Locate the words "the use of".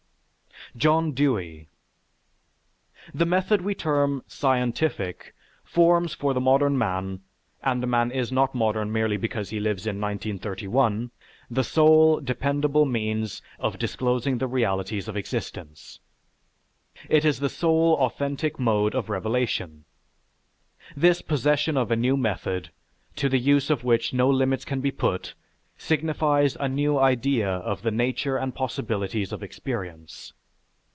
23.27-23.83